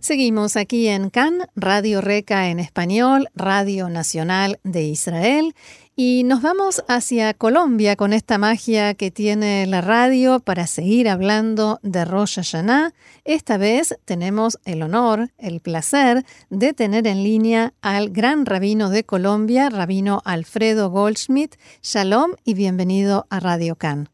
[0.00, 5.52] Seguimos aquí en CAN, Radio Reca en español, Radio Nacional de Israel,
[5.94, 11.80] y nos vamos hacia Colombia con esta magia que tiene la radio para seguir hablando
[11.82, 12.92] de Rosh Hashanah.
[13.26, 19.04] Esta vez tenemos el honor, el placer de tener en línea al gran rabino de
[19.04, 21.56] Colombia, rabino Alfredo Goldschmidt.
[21.82, 24.08] Shalom y bienvenido a Radio CAN.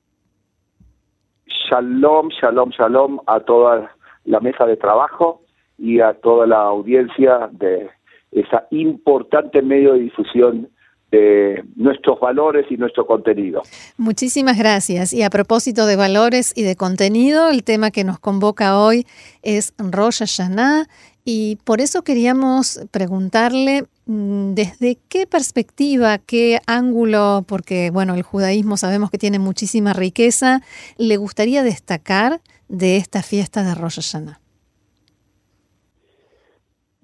[1.47, 5.46] Shalom, shalom, shalom a toda la mesa de trabajo
[5.79, 7.89] y a toda la audiencia de
[8.33, 10.69] esa importante medio de difusión
[11.11, 13.63] de nuestros valores y nuestro contenido.
[13.97, 15.13] Muchísimas gracias.
[15.13, 19.07] Y a propósito de valores y de contenido, el tema que nos convoca hoy
[19.43, 20.87] es Rosh Hashanah
[21.25, 28.77] y por eso queríamos preguntarle mm, desde qué perspectiva, qué ángulo, porque bueno, el judaísmo
[28.77, 30.61] sabemos que tiene muchísima riqueza,
[30.99, 34.46] le gustaría destacar de esta fiesta de Rosh Hashanah.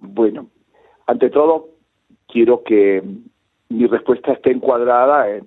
[0.03, 0.49] Bueno,
[1.07, 1.69] ante todo,
[2.29, 3.03] quiero que
[3.69, 5.47] mi respuesta esté encuadrada en,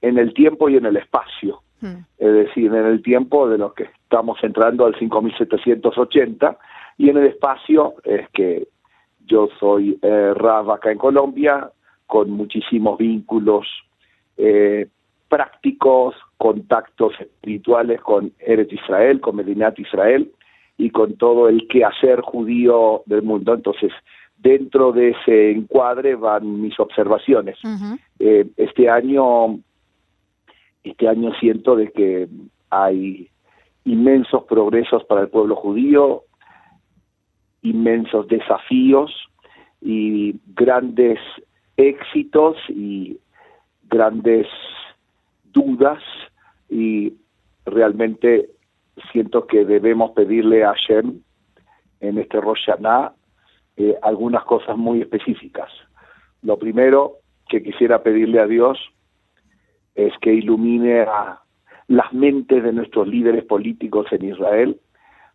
[0.00, 1.62] en el tiempo y en el espacio.
[1.80, 2.04] Hmm.
[2.18, 6.58] Es decir, en el tiempo de lo que estamos entrando al 5780
[6.98, 8.68] y en el espacio es que
[9.26, 10.34] yo soy eh,
[10.70, 11.70] acá en Colombia
[12.06, 13.66] con muchísimos vínculos
[14.36, 14.88] eh,
[15.28, 20.30] prácticos, contactos espirituales con Eretz Israel, con Medinat Israel,
[20.76, 23.54] y con todo el quehacer judío del mundo.
[23.54, 23.92] Entonces,
[24.36, 27.56] dentro de ese encuadre van mis observaciones.
[28.18, 29.58] Eh, este año,
[30.82, 32.28] este año siento de que
[32.70, 33.28] hay
[33.84, 36.22] inmensos progresos para el pueblo judío,
[37.62, 39.12] inmensos desafíos
[39.80, 41.18] y grandes
[41.76, 43.18] éxitos y
[43.88, 44.46] grandes
[45.52, 46.02] dudas
[46.68, 47.12] y
[47.66, 48.48] realmente
[49.12, 51.20] siento que debemos pedirle a Shem
[52.00, 52.68] en este Rosh
[53.76, 55.70] eh, algunas cosas muy específicas.
[56.42, 57.14] Lo primero
[57.48, 58.78] que quisiera pedirle a Dios
[59.94, 61.40] es que ilumine a
[61.88, 64.80] las mentes de nuestros líderes políticos en Israel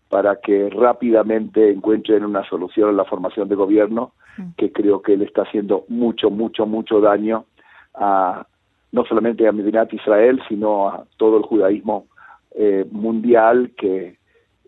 [0.09, 4.51] para que rápidamente encuentren una solución a la formación de gobierno, mm.
[4.57, 7.45] que creo que le está haciendo mucho, mucho, mucho daño
[7.93, 8.45] a
[8.91, 12.07] no solamente a Medinat Israel, sino a todo el judaísmo
[12.51, 14.17] eh, mundial que,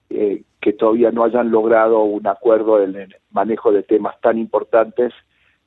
[0.09, 5.13] eh, que todavía no hayan logrado un acuerdo en el manejo de temas tan importantes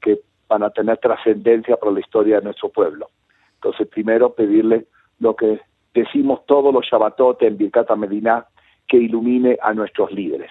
[0.00, 3.08] que van a tener trascendencia para la historia de nuestro pueblo.
[3.54, 4.86] Entonces, primero pedirle
[5.18, 5.60] lo que
[5.94, 8.46] decimos todos los Shabbatot en Birkata Medina,
[8.86, 10.50] que ilumine a nuestros líderes.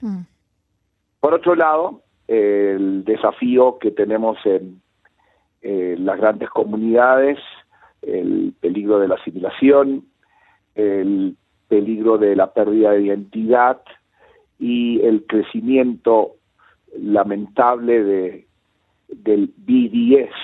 [0.00, 0.20] Mm.
[1.20, 4.80] Por otro lado, el desafío que tenemos en
[5.62, 7.38] las grandes comunidades,
[8.02, 10.04] el peligro de la asimilación,
[10.74, 11.36] el
[11.68, 13.80] peligro de la pérdida de identidad
[14.58, 16.36] y el crecimiento
[16.98, 18.46] lamentable de,
[19.08, 20.34] del BDS.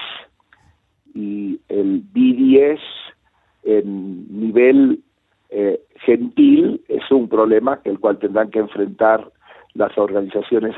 [1.15, 2.81] Y el BDS
[3.65, 5.01] en nivel
[5.51, 9.31] eh, gentil es un problema el cual tendrán que enfrentar
[9.75, 10.75] las organizaciones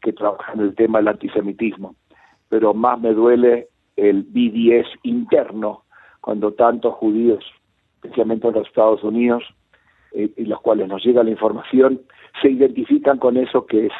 [0.00, 1.94] que trabajan el tema del antisemitismo.
[2.48, 5.84] Pero más me duele el BDS interno,
[6.20, 7.44] cuando tantos judíos
[8.02, 9.44] especialmente en los Estados Unidos,
[10.12, 12.00] eh, y los cuales nos llega la información,
[12.40, 13.92] se identifican con eso que es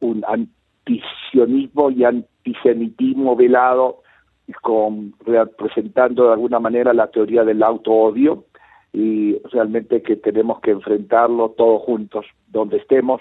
[0.00, 4.02] un antisionismo y antisemitismo velado,
[4.62, 8.44] con, representando de alguna manera la teoría del auto-odio,
[8.92, 13.20] y realmente que tenemos que enfrentarlo todos juntos, donde estemos,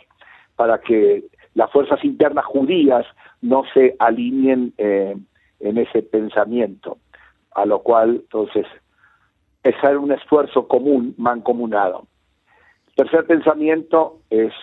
[0.56, 3.06] para que las fuerzas internas judías
[3.42, 5.18] no se alineen eh,
[5.60, 6.98] en ese pensamiento,
[7.52, 8.68] a lo cual entonces
[9.66, 12.06] es un esfuerzo común, mancomunado.
[12.90, 14.54] El tercer pensamiento es,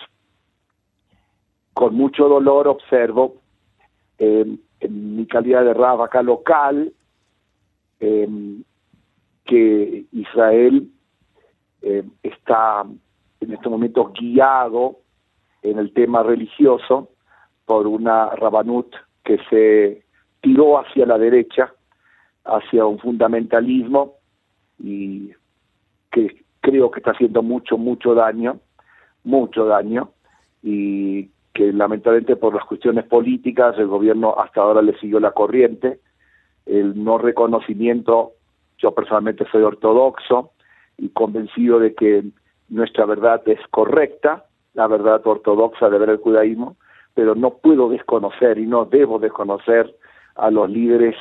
[1.73, 3.41] con mucho dolor observo,
[4.17, 5.73] en mi calidad de
[6.05, 6.93] acá local,
[7.99, 8.63] em,
[9.43, 10.89] que Israel
[11.81, 12.85] em, está
[13.41, 14.99] en este momento guiado
[15.63, 17.09] en el tema religioso
[17.65, 18.95] por una Rabanut
[19.25, 20.05] que se
[20.39, 21.73] tiró hacia la derecha,
[22.45, 24.22] hacia un fundamentalismo
[24.83, 25.31] y
[26.11, 28.59] que creo que está haciendo mucho, mucho daño,
[29.23, 30.11] mucho daño,
[30.61, 35.99] y que lamentablemente por las cuestiones políticas el gobierno hasta ahora le siguió la corriente,
[36.65, 38.33] el no reconocimiento,
[38.77, 40.51] yo personalmente soy ortodoxo
[40.97, 42.23] y convencido de que
[42.69, 46.75] nuestra verdad es correcta, la verdad ortodoxa de ver el judaísmo,
[47.13, 49.95] pero no puedo desconocer y no debo desconocer
[50.35, 51.15] a los líderes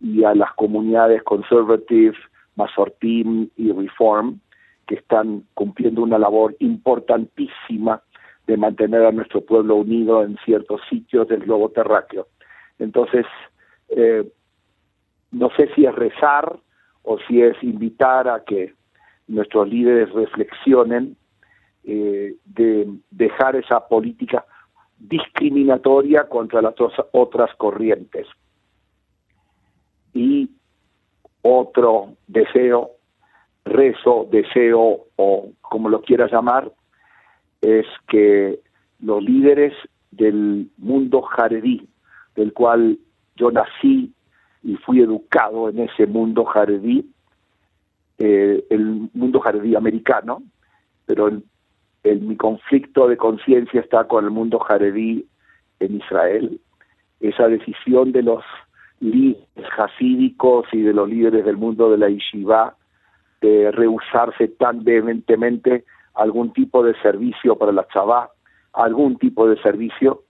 [0.00, 2.16] y a las comunidades conservative,
[2.56, 4.40] Masortim y Reform,
[4.86, 8.02] que están cumpliendo una labor importantísima
[8.46, 12.26] de mantener a nuestro pueblo unido en ciertos sitios del globo terráqueo.
[12.78, 13.24] Entonces,
[13.88, 14.28] eh,
[15.30, 16.58] no sé si es rezar
[17.02, 18.74] o si es invitar a que
[19.28, 21.16] nuestros líderes reflexionen
[21.84, 24.44] eh, de dejar esa política
[24.98, 26.74] discriminatoria contra las
[27.12, 28.26] otras corrientes.
[30.14, 30.50] Y
[31.42, 32.92] otro deseo,
[33.64, 36.72] rezo, deseo o como lo quieras llamar,
[37.60, 38.60] es que
[39.00, 39.72] los líderes
[40.10, 41.88] del mundo jaredí,
[42.34, 42.98] del cual
[43.36, 44.12] yo nací
[44.62, 47.10] y fui educado en ese mundo jaredí,
[48.18, 50.42] eh, el mundo jaredí americano,
[51.06, 55.26] pero el, mi conflicto de conciencia está con el mundo jaredí
[55.80, 56.60] en Israel.
[57.20, 58.44] Esa decisión de los
[59.02, 62.76] líderes hasídicos y de los líderes del mundo de la yeshiva
[63.40, 65.84] de rehusarse tan vehementemente
[66.14, 68.30] algún tipo de servicio para la chavá,
[68.72, 70.22] algún tipo de servicio,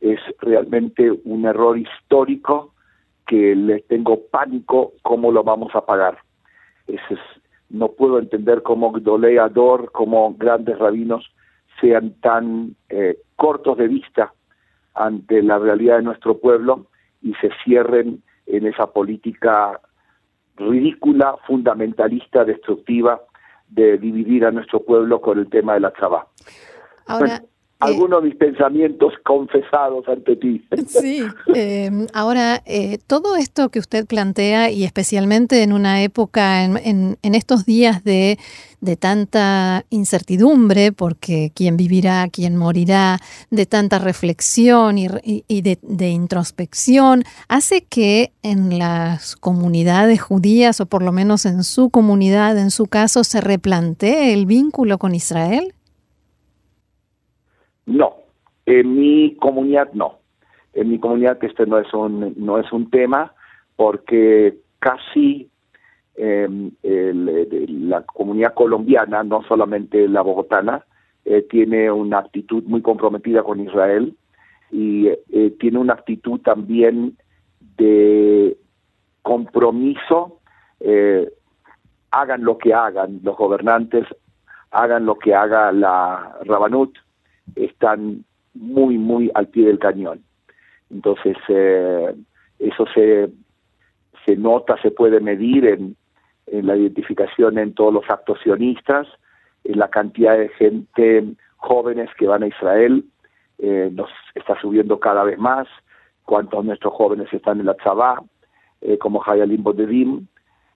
[0.00, 2.72] es realmente un error histórico
[3.26, 6.18] que le tengo pánico cómo lo vamos a pagar.
[7.68, 11.32] no puedo entender cómo Doleador, como grandes rabinos
[11.80, 14.32] sean tan eh, cortos de vista
[14.94, 16.86] ante la realidad de nuestro pueblo
[17.22, 19.80] y se cierren en esa política
[20.56, 23.20] ridícula, fundamentalista, destructiva
[23.68, 26.26] de dividir a nuestro pueblo con el tema de la traba.
[27.06, 27.42] Ahora,
[27.80, 30.64] algunos de mis pensamientos confesados ante ti.
[30.86, 31.22] Sí,
[31.54, 37.64] em, ahora eh, todo esto que usted plantea y especialmente en una época, en, estos
[37.64, 38.38] días de,
[38.98, 43.18] tanta incertidumbre, porque quién vivirá, quién morirá,
[43.50, 51.02] de tanta reflexión y, de, de, introspección, hace que en las comunidades judías, o por
[51.02, 55.74] lo menos en su comunidad, en su caso, se replantee el vínculo con Israel.
[57.90, 58.14] No,
[58.66, 60.18] en mi comunidad no.
[60.74, 63.34] En mi comunidad este no es un, no es un tema
[63.74, 65.50] porque casi
[66.14, 70.84] em, la comunidad colombiana, no solamente la bogotana,
[71.24, 74.14] eh, tiene una actitud muy comprometida con Israel
[74.70, 77.16] y eh, tiene una actitud también
[77.76, 78.56] de
[79.22, 80.38] compromiso,
[80.80, 81.30] eh,
[82.10, 84.06] hagan lo que hagan los gobernantes,
[84.70, 86.96] hagan lo que haga la Rabanut,
[87.56, 88.24] están
[88.54, 90.22] muy, muy al pie del cañón.
[90.90, 92.14] Entonces, eh,
[92.58, 93.30] eso se,
[94.26, 95.96] se nota, se puede medir en,
[96.46, 99.06] en la identificación en todos los actos sionistas,
[99.64, 101.24] en la cantidad de gente
[101.56, 103.04] jóvenes que van a Israel,
[103.58, 105.68] eh, nos está subiendo cada vez más,
[106.24, 108.22] cuántos nuestros jóvenes están en la Tzabá,
[108.80, 110.26] eh, como Hayalim Bodedim,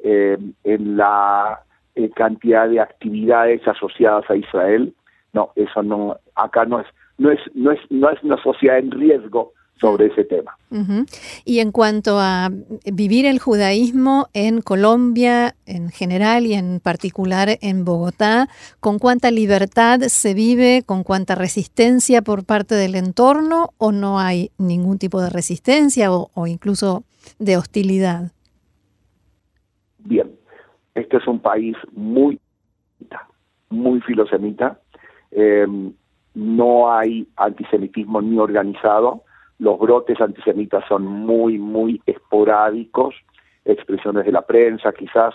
[0.00, 1.62] eh, en la
[2.15, 4.93] cantidad de actividades asociadas a Israel,
[5.34, 6.86] no, eso no, acá no es,
[7.19, 10.56] no es, no es, no es una sociedad en riesgo sobre ese tema.
[11.44, 12.48] Y en cuanto a
[12.91, 18.48] vivir el judaísmo en Colombia en general y en particular en Bogotá,
[18.81, 24.53] ¿con cuánta libertad se vive, con cuánta resistencia por parte del entorno o no hay
[24.58, 27.03] ningún tipo de resistencia o, o incluso
[27.38, 28.32] de hostilidad?
[29.98, 30.31] Bien,
[30.94, 32.41] este es un país muy,
[33.70, 34.81] muy filosemita,
[35.34, 35.67] eh,
[36.34, 39.22] no hay antisemitismo ni organizado,
[39.58, 43.14] los brotes antisemitas son muy, muy esporádicos,
[43.64, 45.34] expresiones de la prensa quizás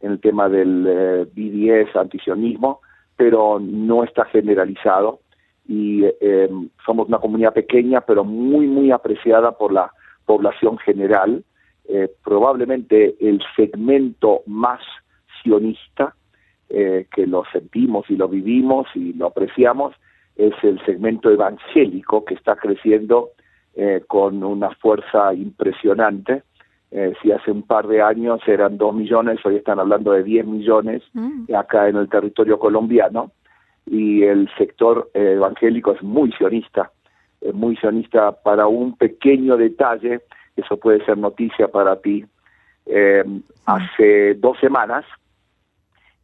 [0.00, 2.80] en el tema del eh, BDS, antisionismo,
[3.16, 5.20] pero no está generalizado.
[5.66, 6.50] Y eh,
[6.84, 9.90] somos una comunidad pequeña pero muy, muy apreciada por la
[10.26, 11.42] población general,
[11.86, 14.80] eh, probablemente el segmento más
[15.42, 16.14] sionista
[16.76, 19.94] eh, que lo sentimos y lo vivimos y lo apreciamos
[20.34, 23.30] es el segmento evangélico que está creciendo
[23.76, 26.42] eh, con una fuerza impresionante.
[26.90, 30.46] Eh, si hace un par de años eran dos millones, hoy están hablando de 10
[30.46, 31.54] millones mm.
[31.54, 33.30] acá en el territorio colombiano
[33.86, 36.90] y el sector evangélico es muy sionista,
[37.40, 40.22] es muy sionista para un pequeño detalle,
[40.56, 42.24] eso puede ser noticia para ti.
[43.64, 45.04] Hace dos semanas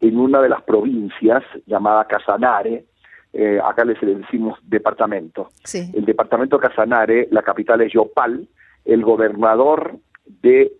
[0.00, 2.84] en una de las provincias llamada Casanare,
[3.32, 5.50] eh, acá les decimos departamento.
[5.72, 8.48] El departamento Casanare, la capital es Yopal,
[8.84, 10.72] el gobernador de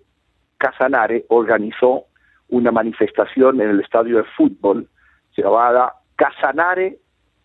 [0.58, 2.06] Casanare organizó
[2.48, 4.88] una manifestación en el estadio de fútbol
[5.36, 6.98] llamada Casanare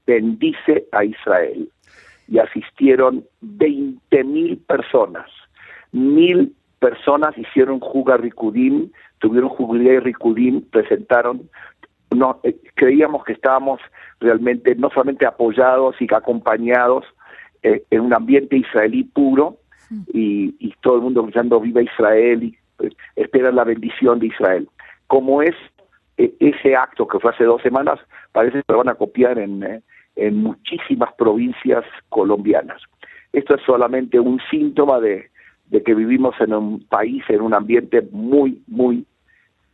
[0.05, 1.70] bendice a Israel.
[2.27, 5.29] Y asistieron 20.000 personas.
[5.91, 8.17] Mil personas hicieron Juga
[9.19, 11.50] Tuvieron Jubilé Rikudim, presentaron.
[12.12, 13.81] No, eh, creíamos que estábamos
[14.19, 17.05] realmente no solamente apoyados y acompañados
[17.63, 19.57] eh, en un ambiente israelí puro
[20.13, 24.69] y, y todo el mundo gritando viva Israel y pues, esperan la bendición de Israel.
[25.07, 25.55] Como es
[26.17, 28.00] e, ese acto que fue hace dos semanas,
[28.31, 29.81] parece que lo van a copiar en, eh,
[30.15, 32.81] en muchísimas provincias colombianas.
[33.34, 35.29] Esto es solamente un síntoma de,
[35.67, 39.05] de que vivimos en un país, en un ambiente muy, muy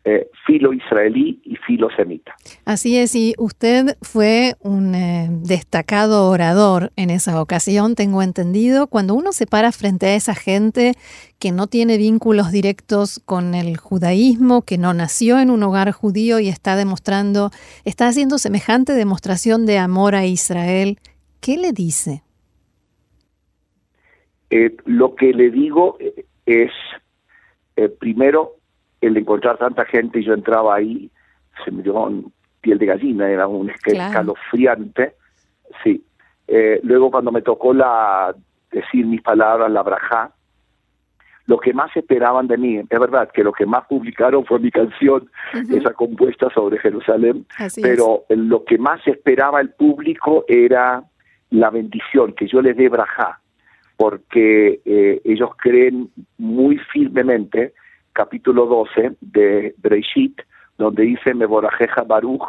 [0.04, 2.34] eh, filo israelí y filo semita.
[2.66, 8.88] Así es, y usted fue un eh, destacado orador en esa ocasión, tengo entendido.
[8.88, 10.94] Cuando uno se para frente a esa gente
[11.38, 16.40] que no tiene vínculos directos con el judaísmo, que no nació en un hogar judío
[16.40, 17.52] y está demostrando,
[17.86, 20.98] está haciendo semejante demostración de amor a Israel,
[21.42, 22.24] ¿qué le dice?
[24.52, 25.98] Eh, lo que le digo
[26.46, 26.72] es,
[28.00, 28.58] primero,
[29.02, 31.10] el encontrar tanta gente y yo entraba ahí,
[31.66, 31.94] se me dio
[32.62, 35.16] piel de gallina, era un escalofriante,
[35.84, 36.04] sí.
[36.48, 38.36] Eh, luego cuando me tocó la
[38.72, 40.32] decir mis palabras, la braja,
[41.48, 44.72] lo que más esperaban de mí, es verdad que lo que más publicaron fue mi
[44.72, 45.30] canción,
[45.70, 47.46] esa compuesta sobre Jerusalén,
[47.82, 51.04] pero lo que más esperaba el público era
[51.50, 53.41] la bendición, que yo les dé braja,
[54.02, 57.76] porque eh, ellos creen muy firmemente
[58.14, 60.42] capítulo 12 de Breishit,
[60.80, 62.48] donde dice Meborajeja Baruch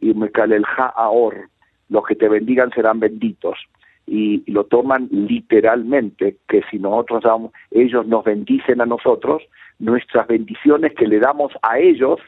[0.00, 1.48] y Mekalelja Aor,
[1.88, 3.58] los que te bendigan serán benditos.
[4.06, 9.42] Y, lo toman literalmente, que si nosotros damos, ellos nos bendicen a nosotros,
[9.80, 12.20] nuestras bendiciones que le damos a ellos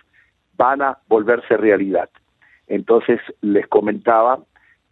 [0.56, 2.10] van a volverse realidad.
[2.66, 4.40] Entonces les comentaba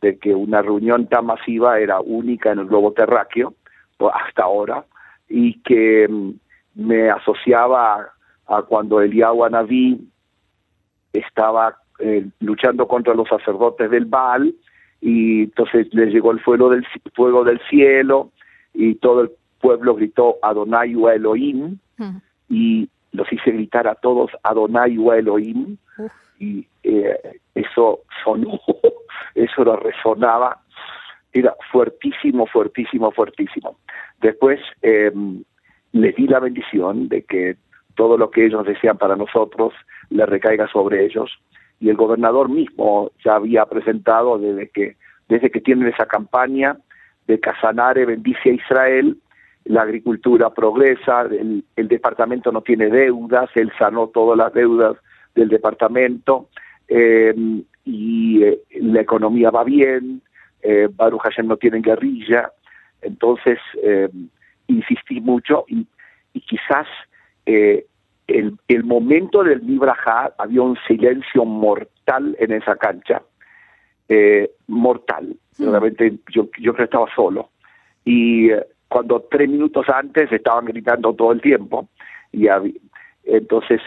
[0.01, 3.55] de que una reunión tan masiva era única en el globo terráqueo,
[4.13, 4.85] hasta ahora,
[5.29, 6.31] y que mm,
[6.75, 8.09] me asociaba
[8.47, 10.01] a, cuando Eliyahu Naví
[11.13, 14.55] estaba eh, luchando contra los sacerdotes del Baal
[15.01, 16.85] y entonces le llegó el fuego del
[17.15, 18.31] fuego del cielo
[18.73, 21.79] y todo el pueblo gritó Adonai Elohim
[22.49, 25.77] y los hice gritar a todos Adonai Elohim
[26.39, 28.61] y eh, eso sonó,
[29.35, 30.61] eso lo resonaba,
[31.35, 33.77] era fuertísimo, fuertísimo, fuertísimo.
[34.21, 35.13] Después eh,
[35.93, 37.57] les di la bendición de que
[37.97, 39.75] todo lo que ellos desean para nosotros
[40.11, 41.31] le recaiga sobre ellos
[41.81, 44.97] y el gobernador mismo ya había presentado desde que
[45.29, 46.77] desde que tienen esa campaña
[47.27, 49.17] de Casanare bendice a Israel
[49.65, 54.97] la agricultura progresa el, departamento no tiene deudas él sanó todas las deudas
[55.35, 56.49] del departamento
[56.89, 57.35] eh,
[57.85, 60.23] y eh, la economía va bien
[60.65, 62.51] eh, Baruch Hashem no tiene guerrilla
[63.05, 64.09] entonces eh,
[64.67, 65.87] insistí mucho y,
[66.41, 66.87] quizás
[67.47, 67.87] eh,
[68.27, 73.23] el, el, momento del Libraja había un silencio mortal en esa cancha,
[74.09, 75.37] eh, mortal.
[75.59, 77.51] Realmente yo, yo creo que estaba solo.
[78.05, 81.89] Y eh, cuando tres minutos antes estaban gritando todo el tiempo,
[82.33, 82.49] y
[83.25, 83.81] entonces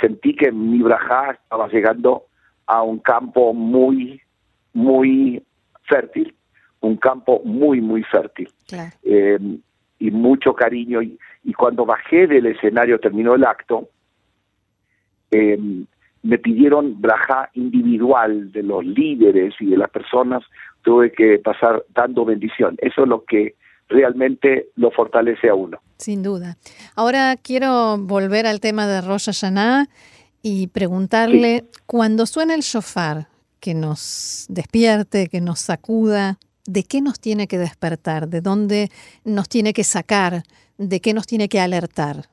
[0.00, 2.24] sentí que mi braja estaba llegando
[2.66, 4.22] a un campo muy,
[4.72, 5.42] muy
[5.88, 6.34] fértil,
[6.80, 8.50] un campo muy, muy fértil.
[8.66, 8.92] Claro
[10.04, 11.02] y mucho cariño.
[11.02, 11.18] Y,
[11.56, 13.88] cuando bajé del escenario, terminó el acto,
[15.30, 15.58] eh,
[16.22, 20.42] me pidieron braja individual de los líderes y de las personas,
[20.82, 22.76] tuve que pasar dando bendición.
[22.80, 23.54] Eso es lo que
[23.88, 25.78] realmente lo fortalece a uno.
[25.98, 26.56] Sin duda.
[26.96, 29.86] Ahora quiero volver al tema de Rosh Hashanah
[30.42, 33.28] y preguntarle, cuando suena el shofar,
[33.64, 38.90] que nos despierte, que nos sacuda, de qué nos tiene que despertar, de dónde
[39.24, 40.42] nos tiene que sacar,
[40.76, 42.26] de qué nos tiene que alertar.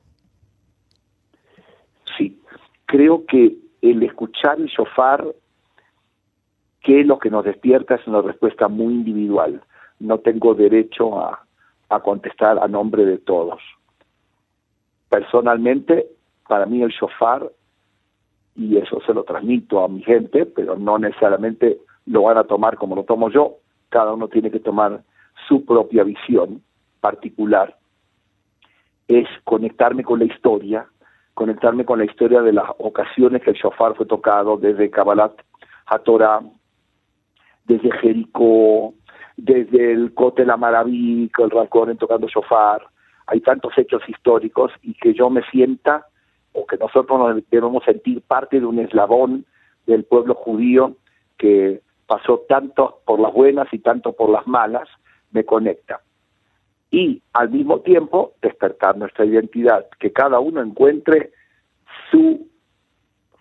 [2.18, 2.38] Sí,
[2.84, 5.24] creo que el escuchar el shofar,
[6.82, 9.62] qué es lo que nos despierta, es una respuesta muy individual.
[10.00, 11.46] No tengo derecho a,
[11.88, 13.62] a contestar a nombre de todos.
[15.08, 16.08] Personalmente,
[16.46, 17.50] para mí el shofar,
[18.54, 22.76] y eso se lo transmito a mi gente, pero no necesariamente lo van a tomar
[22.76, 23.56] como lo tomo yo,
[23.88, 25.02] cada uno tiene que tomar
[25.48, 26.62] su propia visión
[27.00, 27.76] particular,
[29.08, 30.86] es conectarme con la historia,
[31.34, 35.32] conectarme con la historia de las ocasiones que el shofar fue tocado desde Kabbalat
[35.86, 36.42] HaTorah,
[37.64, 38.94] desde Jericó,
[39.36, 42.82] desde el Cote La Maraví, el Ralcoren tocando shofar.
[43.26, 46.06] Hay tantos hechos históricos y que yo me sienta,
[46.52, 49.44] o que nosotros nos debemos sentir parte de un eslabón
[49.86, 50.96] del pueblo judío
[51.38, 54.88] que pasó tanto por las buenas y tanto por las malas,
[55.30, 56.00] me conecta.
[56.90, 61.30] Y al mismo tiempo despertar nuestra identidad, que cada uno encuentre
[62.10, 62.48] su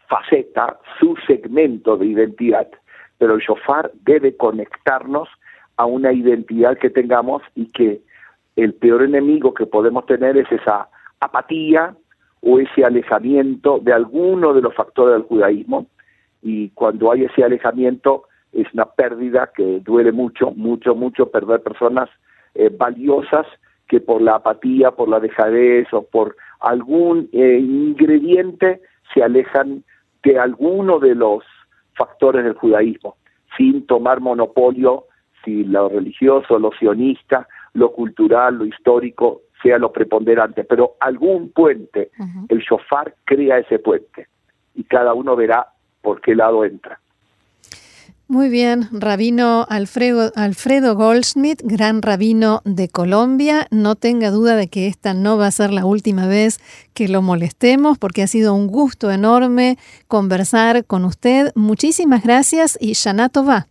[0.08, 2.70] faceta, su segmento de identidad,
[3.18, 5.28] pero el shofar debe conectarnos
[5.78, 8.02] a una identidad que tengamos y que
[8.56, 10.90] el peor enemigo que podemos tener es esa
[11.20, 11.96] apatía
[12.42, 15.88] o ese alejamiento de alguno de los factores del judaísmo.
[16.42, 22.10] Y cuando hay ese alejamiento es una pérdida que duele mucho, mucho, mucho perder personas
[22.56, 23.48] eh, valiosas
[23.88, 28.82] que por la apatía, por la dejadez o por algún eh, ingrediente
[29.14, 29.84] se alejan
[30.24, 31.44] de alguno de los
[31.96, 33.18] factores del judaísmo,
[33.58, 35.06] sin tomar monopolio
[35.44, 42.12] si lo religioso, lo sionista, lo cultural, lo histórico sea lo preponderante, pero algún puente,
[42.50, 44.28] el shofar crea ese puente
[44.76, 45.68] y cada uno verá
[46.02, 47.00] por qué lado entra.
[48.32, 53.68] Muy bien, rabino Alfredo, Alfredo Goldschmidt, gran rabino de Colombia.
[53.72, 56.60] No tenga duda de que esta no va a ser la última vez
[56.94, 59.76] que lo molestemos, porque ha sido un gusto enorme
[60.08, 61.52] conversar con usted.
[61.56, 63.68] Muchísimas gracias y Shanato va.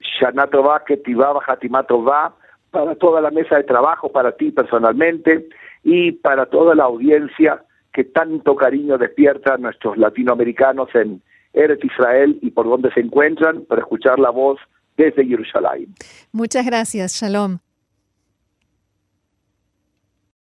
[0.00, 1.00] Shanato va, que
[1.46, 2.34] Hatimato va,
[2.70, 5.48] para toda la mesa de trabajo, para ti personalmente
[5.82, 11.22] y para toda la audiencia que tanto cariño despierta a nuestros latinoamericanos en
[11.52, 14.58] Eretz Israel y por donde se encuentran para escuchar la voz
[14.96, 15.94] desde Jerusalén.
[16.32, 17.58] Muchas gracias, Shalom.